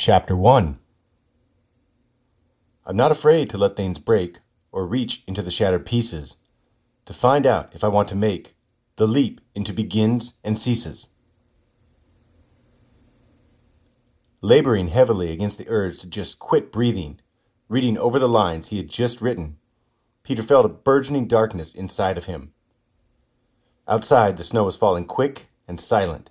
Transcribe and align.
Chapter 0.00 0.36
1 0.36 0.78
I'm 2.86 2.96
not 2.96 3.10
afraid 3.10 3.50
to 3.50 3.58
let 3.58 3.74
things 3.74 3.98
break 3.98 4.38
or 4.70 4.86
reach 4.86 5.24
into 5.26 5.42
the 5.42 5.50
shattered 5.50 5.84
pieces, 5.84 6.36
to 7.04 7.12
find 7.12 7.44
out 7.44 7.74
if 7.74 7.82
I 7.82 7.88
want 7.88 8.08
to 8.10 8.14
make 8.14 8.54
the 8.94 9.08
leap 9.08 9.40
into 9.56 9.72
begins 9.72 10.34
and 10.44 10.56
ceases. 10.56 11.08
Laboring 14.40 14.86
heavily 14.86 15.32
against 15.32 15.58
the 15.58 15.68
urge 15.68 15.98
to 15.98 16.06
just 16.06 16.38
quit 16.38 16.70
breathing, 16.70 17.20
reading 17.68 17.98
over 17.98 18.20
the 18.20 18.28
lines 18.28 18.68
he 18.68 18.76
had 18.76 18.88
just 18.88 19.20
written, 19.20 19.58
Peter 20.22 20.44
felt 20.44 20.64
a 20.64 20.68
burgeoning 20.68 21.26
darkness 21.26 21.74
inside 21.74 22.16
of 22.16 22.26
him. 22.26 22.52
Outside, 23.88 24.36
the 24.36 24.44
snow 24.44 24.62
was 24.62 24.76
falling 24.76 25.06
quick 25.06 25.50
and 25.66 25.80
silent. 25.80 26.30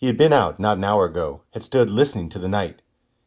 He 0.00 0.06
had 0.06 0.16
been 0.16 0.32
out 0.32 0.58
not 0.58 0.78
an 0.78 0.84
hour 0.84 1.04
ago, 1.04 1.42
had 1.50 1.62
stood 1.62 1.90
listening 1.90 2.30
to 2.30 2.38
the 2.38 2.48
night, 2.48 2.80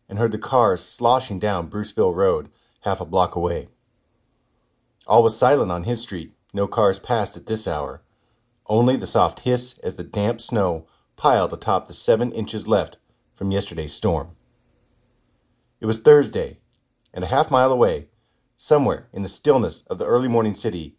and 0.10 0.18
heard 0.18 0.32
the 0.32 0.40
cars 0.40 0.84
sloshing 0.84 1.38
down 1.38 1.70
Bruceville 1.70 2.16
Road 2.16 2.50
half 2.80 3.00
a 3.00 3.06
block 3.06 3.36
away. 3.36 3.68
All 5.06 5.22
was 5.22 5.38
silent 5.38 5.72
on 5.72 5.84
his 5.84 6.02
street, 6.02 6.34
no 6.52 6.66
cars 6.66 6.98
passed 6.98 7.38
at 7.38 7.46
this 7.46 7.68
hour, 7.68 8.02
only 8.66 8.96
the 8.96 9.06
soft 9.06 9.42
hiss 9.42 9.78
as 9.84 9.98
the 9.98 10.04
damp 10.04 10.42
snow 10.42 10.88
piled 11.16 11.54
atop 11.54 11.86
the 11.86 11.94
seven 11.94 12.32
inches 12.32 12.68
left 12.68 12.98
from 13.36 13.52
yesterday's 13.52 13.94
storm. 13.94 14.36
It 15.80 15.86
was 15.86 16.00
Thursday, 16.00 16.58
and 17.14 17.24
a 17.24 17.28
half 17.28 17.52
mile 17.52 17.72
away, 17.72 18.08
somewhere 18.56 19.10
in 19.14 19.22
the 19.22 19.30
stillness 19.30 19.84
of 19.92 20.00
the 20.00 20.08
early 20.08 20.28
morning 20.28 20.56
city, 20.56 20.96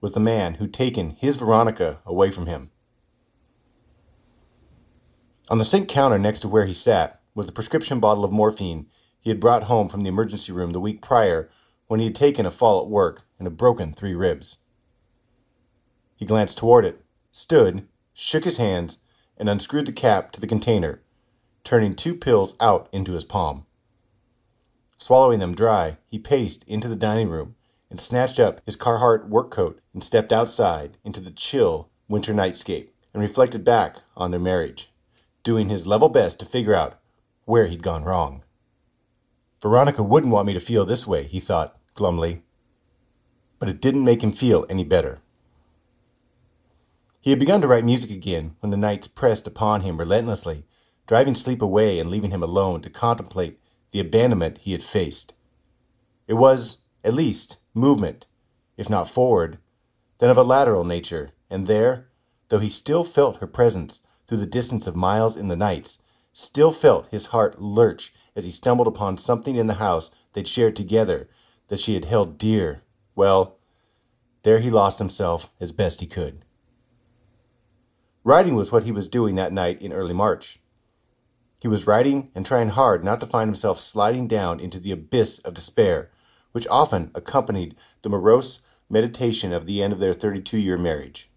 was 0.00 0.10
the 0.10 0.18
man 0.18 0.54
who'd 0.54 0.74
taken 0.74 1.10
his 1.10 1.36
Veronica 1.36 2.00
away 2.04 2.32
from 2.32 2.46
him. 2.46 2.72
On 5.50 5.58
the 5.58 5.64
sink 5.64 5.88
counter 5.88 6.18
next 6.18 6.40
to 6.40 6.48
where 6.48 6.64
he 6.64 6.72
sat 6.72 7.20
was 7.34 7.44
the 7.44 7.52
prescription 7.52 8.00
bottle 8.00 8.24
of 8.24 8.32
morphine 8.32 8.86
he 9.20 9.28
had 9.28 9.40
brought 9.40 9.64
home 9.64 9.88
from 9.90 10.02
the 10.02 10.08
emergency 10.08 10.52
room 10.52 10.72
the 10.72 10.80
week 10.80 11.02
prior 11.02 11.50
when 11.86 12.00
he 12.00 12.06
had 12.06 12.14
taken 12.14 12.46
a 12.46 12.50
fall 12.50 12.80
at 12.80 12.88
work 12.88 13.24
and 13.38 13.46
had 13.46 13.56
broken 13.56 13.92
three 13.92 14.14
ribs. 14.14 14.56
He 16.16 16.24
glanced 16.24 16.56
toward 16.56 16.86
it, 16.86 17.04
stood, 17.30 17.86
shook 18.14 18.44
his 18.44 18.56
hands, 18.56 18.96
and 19.36 19.48
unscrewed 19.50 19.84
the 19.84 19.92
cap 19.92 20.32
to 20.32 20.40
the 20.40 20.46
container, 20.46 21.02
turning 21.62 21.94
two 21.94 22.14
pills 22.14 22.54
out 22.58 22.88
into 22.90 23.12
his 23.12 23.24
palm. 23.24 23.66
Swallowing 24.96 25.40
them 25.40 25.54
dry, 25.54 25.98
he 26.06 26.18
paced 26.18 26.64
into 26.64 26.88
the 26.88 26.96
dining 26.96 27.28
room 27.28 27.54
and 27.90 28.00
snatched 28.00 28.40
up 28.40 28.62
his 28.64 28.76
Carhartt 28.76 29.28
work 29.28 29.50
coat 29.50 29.78
and 29.92 30.02
stepped 30.02 30.32
outside 30.32 30.96
into 31.04 31.20
the 31.20 31.30
chill 31.30 31.90
winter 32.08 32.32
nightscape 32.32 32.88
and 33.12 33.22
reflected 33.22 33.62
back 33.62 33.98
on 34.16 34.30
their 34.30 34.40
marriage, 34.40 34.90
doing 35.44 35.68
his 35.68 35.86
level 35.86 36.08
best 36.08 36.40
to 36.40 36.46
figure 36.46 36.74
out 36.74 36.98
where 37.44 37.66
he'd 37.66 37.82
gone 37.82 38.02
wrong. 38.02 38.42
Veronica 39.60 40.02
wouldn't 40.02 40.32
want 40.32 40.46
me 40.46 40.54
to 40.54 40.60
feel 40.60 40.84
this 40.84 41.06
way, 41.06 41.24
he 41.24 41.38
thought 41.38 41.78
glumly. 41.94 42.42
But 43.58 43.68
it 43.68 43.80
didn't 43.80 44.04
make 44.04 44.22
him 44.22 44.32
feel 44.32 44.66
any 44.68 44.84
better. 44.84 45.20
He 47.20 47.30
had 47.30 47.38
begun 47.38 47.60
to 47.60 47.68
write 47.68 47.84
music 47.84 48.10
again 48.10 48.56
when 48.60 48.70
the 48.70 48.76
nights 48.76 49.06
pressed 49.06 49.46
upon 49.46 49.82
him 49.82 49.98
relentlessly, 49.98 50.66
driving 51.06 51.34
sleep 51.34 51.62
away 51.62 51.98
and 51.98 52.10
leaving 52.10 52.30
him 52.30 52.42
alone 52.42 52.80
to 52.82 52.90
contemplate 52.90 53.58
the 53.92 54.00
abandonment 54.00 54.58
he 54.58 54.72
had 54.72 54.84
faced. 54.84 55.34
It 56.26 56.34
was, 56.34 56.78
at 57.02 57.14
least, 57.14 57.58
movement, 57.72 58.26
if 58.76 58.90
not 58.90 59.08
forward, 59.08 59.58
then 60.18 60.30
of 60.30 60.36
a 60.36 60.42
lateral 60.42 60.84
nature, 60.84 61.30
and 61.48 61.66
there, 61.66 62.08
though 62.48 62.58
he 62.58 62.68
still 62.68 63.04
felt 63.04 63.38
her 63.38 63.46
presence 63.46 64.02
through 64.26 64.38
the 64.38 64.46
distance 64.46 64.86
of 64.86 64.96
miles 64.96 65.36
in 65.36 65.48
the 65.48 65.56
nights, 65.56 65.98
still 66.32 66.72
felt 66.72 67.06
his 67.10 67.26
heart 67.26 67.60
lurch 67.60 68.12
as 68.34 68.44
he 68.44 68.50
stumbled 68.50 68.88
upon 68.88 69.16
something 69.16 69.56
in 69.56 69.66
the 69.66 69.74
house 69.74 70.10
they'd 70.32 70.48
shared 70.48 70.74
together 70.74 71.28
that 71.68 71.80
she 71.80 71.94
had 71.94 72.04
held 72.04 72.38
dear. 72.38 72.82
Well, 73.14 73.58
there 74.42 74.58
he 74.58 74.70
lost 74.70 74.98
himself 74.98 75.50
as 75.60 75.72
best 75.72 76.00
he 76.00 76.06
could. 76.06 76.44
Writing 78.24 78.54
was 78.54 78.72
what 78.72 78.84
he 78.84 78.92
was 78.92 79.08
doing 79.08 79.34
that 79.36 79.52
night 79.52 79.80
in 79.80 79.92
early 79.92 80.14
March. 80.14 80.60
He 81.60 81.68
was 81.68 81.86
writing 81.86 82.30
and 82.34 82.44
trying 82.44 82.70
hard 82.70 83.04
not 83.04 83.20
to 83.20 83.26
find 83.26 83.48
himself 83.48 83.78
sliding 83.78 84.28
down 84.28 84.60
into 84.60 84.78
the 84.78 84.92
abyss 84.92 85.38
of 85.40 85.54
despair, 85.54 86.10
which 86.52 86.66
often 86.68 87.10
accompanied 87.14 87.74
the 88.02 88.10
morose 88.10 88.60
meditation 88.90 89.52
of 89.52 89.64
the 89.64 89.82
end 89.82 89.92
of 89.92 89.98
their 89.98 90.12
32 90.12 90.58
year 90.58 90.76
marriage. 90.76 91.30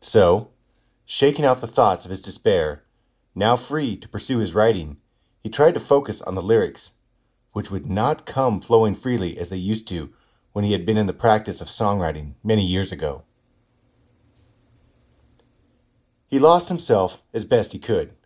So, 0.00 0.50
shaking 1.04 1.44
out 1.44 1.60
the 1.60 1.66
thoughts 1.66 2.04
of 2.04 2.10
his 2.10 2.22
despair, 2.22 2.82
now 3.34 3.56
free 3.56 3.96
to 3.96 4.08
pursue 4.08 4.38
his 4.38 4.54
writing, 4.54 4.96
he 5.42 5.50
tried 5.50 5.74
to 5.74 5.80
focus 5.80 6.22
on 6.22 6.34
the 6.34 6.42
lyrics, 6.42 6.92
which 7.52 7.70
would 7.70 7.86
not 7.86 8.26
come 8.26 8.60
flowing 8.60 8.94
freely 8.94 9.36
as 9.38 9.50
they 9.50 9.56
used 9.56 9.86
to 9.88 10.12
when 10.52 10.64
he 10.64 10.72
had 10.72 10.86
been 10.86 10.96
in 10.96 11.06
the 11.06 11.12
practice 11.12 11.60
of 11.60 11.68
songwriting 11.68 12.34
many 12.42 12.64
years 12.64 12.92
ago. 12.92 13.24
He 16.26 16.38
lost 16.38 16.68
himself 16.68 17.22
as 17.32 17.44
best 17.44 17.72
he 17.72 17.78
could. 17.78 18.16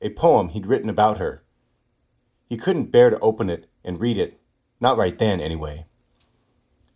A 0.00 0.10
poem 0.10 0.48
he'd 0.50 0.66
written 0.66 0.88
about 0.88 1.18
her. 1.18 1.42
He 2.48 2.56
couldn't 2.56 2.92
bear 2.92 3.10
to 3.10 3.18
open 3.20 3.50
it 3.50 3.68
and 3.82 4.00
read 4.00 4.18
it, 4.18 4.40
not 4.80 4.96
right 4.96 5.18
then, 5.18 5.40
anyway. 5.40 5.86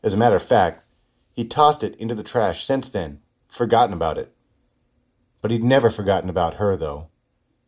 As 0.03 0.13
a 0.13 0.17
matter 0.17 0.37
of 0.37 0.43
fact, 0.43 0.85
he'd 1.33 1.51
tossed 1.51 1.83
it 1.83 1.97
into 1.97 2.15
the 2.15 2.23
trash 2.23 2.65
since 2.65 2.89
then, 2.89 3.21
forgotten 3.49 3.95
about 3.95 4.19
it. 4.19 4.35
But 5.41 5.51
he'd 5.51 5.65
never 5.65 5.91
forgotten 5.91 6.29
about 6.29 6.55
her, 6.55 6.77
though 6.77 7.09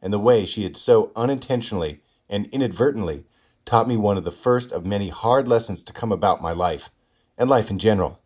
and 0.02 0.12
the 0.12 0.18
way 0.18 0.44
she 0.44 0.62
had 0.62 0.76
so 0.76 1.12
unintentionally 1.14 2.00
and 2.28 2.46
inadvertently 2.46 3.24
taught 3.64 3.88
me 3.88 3.96
one 3.96 4.16
of 4.16 4.24
the 4.24 4.30
first 4.30 4.72
of 4.72 4.86
many 4.86 5.08
hard 5.08 5.46
lessons 5.46 5.82
to 5.84 5.92
come 5.92 6.10
about 6.10 6.40
my 6.40 6.52
life, 6.52 6.90
and 7.36 7.48
life 7.48 7.70
in 7.70 7.78
general. 7.78 8.20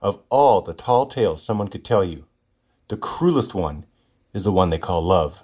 Of 0.00 0.20
all 0.28 0.62
the 0.62 0.74
tall 0.74 1.06
tales 1.06 1.42
someone 1.42 1.68
could 1.68 1.84
tell 1.84 2.04
you, 2.04 2.26
the 2.88 2.96
cruelest 2.96 3.54
one 3.54 3.86
is 4.32 4.44
the 4.44 4.52
one 4.52 4.70
they 4.70 4.78
call 4.78 5.02
love. 5.02 5.42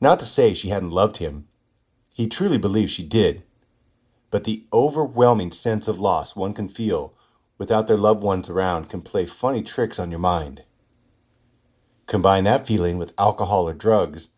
Not 0.00 0.18
to 0.20 0.26
say 0.26 0.54
she 0.54 0.68
hadn't 0.68 0.90
loved 0.90 1.18
him. 1.18 1.48
He 2.14 2.26
truly 2.26 2.58
believed 2.58 2.90
she 2.90 3.02
did. 3.02 3.42
But 4.30 4.44
the 4.44 4.64
overwhelming 4.72 5.50
sense 5.50 5.88
of 5.88 6.00
loss 6.00 6.36
one 6.36 6.54
can 6.54 6.68
feel 6.68 7.14
without 7.58 7.86
their 7.86 7.96
loved 7.96 8.22
ones 8.22 8.50
around 8.50 8.88
can 8.88 9.02
play 9.02 9.26
funny 9.26 9.62
tricks 9.62 9.98
on 9.98 10.10
your 10.10 10.20
mind. 10.20 10.64
Combine 12.06 12.44
that 12.44 12.66
feeling 12.66 12.98
with 12.98 13.14
alcohol 13.18 13.68
or 13.68 13.72
drugs, 13.72 14.28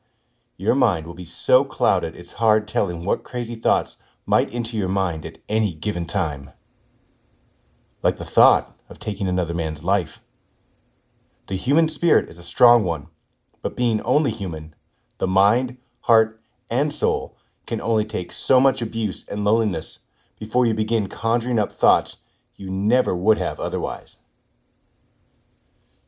your 0.57 0.75
mind 0.75 1.07
will 1.07 1.15
be 1.15 1.25
so 1.25 1.65
clouded 1.65 2.17
it's 2.17 2.33
hard 2.33 2.69
telling 2.69 3.05
what 3.05 3.25
crazy 3.25 3.57
thoughts 3.57 3.97
might 4.25 4.55
enter 4.55 4.77
your 4.77 4.89
mind 4.89 5.27
at 5.27 5.39
any 5.49 5.75
given 5.75 6.07
time. 6.07 6.51
Like 8.03 8.17
the 8.17 8.25
thought 8.25 8.79
of 8.89 8.99
taking 8.99 9.29
another 9.29 9.55
man's 9.55 9.85
life. 9.85 10.21
The 11.49 11.57
human 11.57 11.89
spirit 11.89 12.29
is 12.29 12.39
a 12.39 12.45
strong 12.45 12.85
one, 12.85 13.09
but 13.63 13.77
being 13.77 14.01
only 14.03 14.31
human, 14.31 14.75
the 15.19 15.27
mind, 15.27 15.77
heart, 16.03 16.41
and 16.71 16.93
soul 16.93 17.37
can 17.67 17.81
only 17.81 18.05
take 18.05 18.33
so 18.33 18.61
much 18.61 18.81
abuse 18.81 19.25
and 19.29 19.45
loneliness 19.45 19.99
before 20.39 20.67
you 20.67 20.75
begin 20.75 21.09
conjuring 21.09 21.59
up 21.59 21.73
thoughts 21.73 22.19
you 22.55 22.71
never 22.71 23.15
would 23.15 23.39
have 23.39 23.59
otherwise. 23.61 24.17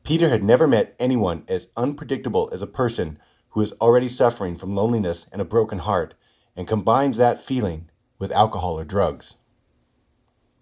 Peter 0.09 0.31
had 0.31 0.43
never 0.43 0.67
met 0.67 0.97
anyone 0.99 1.45
as 1.49 1.69
unpredictable 1.77 2.49
as 2.51 2.63
a 2.63 2.67
person 2.67 3.19
who 3.51 3.61
is 3.61 3.75
already 3.79 4.09
suffering 4.09 4.57
from 4.57 4.75
loneliness 4.75 5.27
and 5.31 5.43
a 5.43 5.45
broken 5.45 5.81
heart 5.81 6.15
and 6.57 6.67
combines 6.67 7.19
that 7.19 7.39
feeling 7.39 7.91
with 8.19 8.33
alcohol 8.33 8.81
or 8.81 8.87
drugs. 8.87 9.35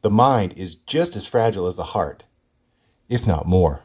The 0.02 0.10
mind 0.10 0.52
is 0.56 0.74
just 0.74 1.14
as 1.14 1.28
fragile 1.28 1.68
as 1.68 1.76
the 1.76 1.94
heart, 1.94 2.24
if 3.08 3.24
not 3.24 3.46
more. 3.46 3.82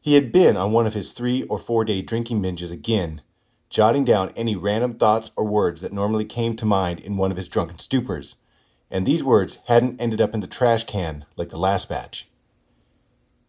He 0.00 0.14
had 0.14 0.32
been 0.32 0.56
on 0.56 0.72
one 0.72 0.88
of 0.88 0.94
his 0.94 1.12
three 1.12 1.44
or 1.44 1.60
four 1.60 1.84
day 1.84 2.02
drinking 2.02 2.42
binges 2.42 2.72
again, 2.72 3.22
jotting 3.70 4.04
down 4.04 4.32
any 4.34 4.56
random 4.56 4.94
thoughts 4.94 5.30
or 5.36 5.44
words 5.44 5.80
that 5.80 5.92
normally 5.92 6.24
came 6.24 6.56
to 6.56 6.66
mind 6.66 6.98
in 6.98 7.16
one 7.16 7.30
of 7.30 7.36
his 7.36 7.46
drunken 7.46 7.76
stupors, 7.76 8.34
and 8.90 9.06
these 9.06 9.22
words 9.22 9.60
hadn't 9.66 10.00
ended 10.00 10.20
up 10.20 10.34
in 10.34 10.40
the 10.40 10.48
trash 10.48 10.82
can 10.82 11.24
like 11.36 11.50
the 11.50 11.56
last 11.56 11.88
batch. 11.88 12.28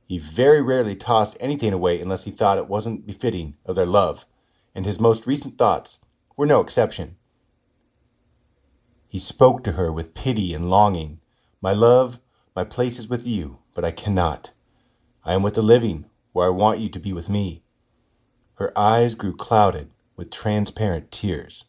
He 0.10 0.18
very 0.18 0.60
rarely 0.60 0.96
tossed 0.96 1.38
anything 1.40 1.72
away 1.72 2.02
unless 2.02 2.24
he 2.24 2.32
thought 2.32 2.58
it 2.58 2.68
wasn't 2.68 3.06
befitting 3.06 3.56
of 3.64 3.76
their 3.76 3.86
love, 3.86 4.26
and 4.74 4.84
his 4.84 5.00
most 5.00 5.28
recent 5.28 5.60
thoughts 5.60 6.00
were 6.36 6.48
no 6.48 6.62
exception. 6.62 7.16
He 9.08 9.20
spoke 9.20 9.64
to 9.64 9.74
her 9.74 9.94
with 9.94 10.16
pity 10.16 10.56
and 10.56 10.68
longing. 10.68 11.20
My 11.62 11.74
love, 11.74 12.20
my 12.56 12.64
place 12.64 12.98
is 12.98 13.08
with 13.08 13.28
you, 13.28 13.60
but 13.76 13.86
I 13.86 13.92
cannot. 13.92 14.52
I 15.24 15.36
am 15.36 15.44
with 15.44 15.54
the 15.54 15.62
living, 15.62 16.06
where 16.34 16.48
I 16.48 16.50
want 16.50 16.80
you 16.80 16.90
to 16.90 17.00
be 17.00 17.14
with 17.14 17.30
me. 17.30 17.64
Her 18.56 18.76
eyes 18.76 19.14
grew 19.14 19.36
clouded 19.36 19.92
with 20.16 20.32
transparent 20.32 21.12
tears. 21.12 21.66